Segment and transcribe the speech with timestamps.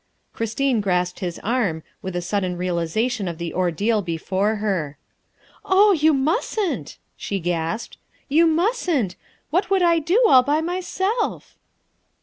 [0.33, 4.97] Christine grasped his arm, with a sudden realization of the ordeal before her."
[5.63, 7.99] Oh, you mustn't," she gasped,"
[8.37, 9.15] you mustn't.
[9.51, 11.55] What would I do all by myself?"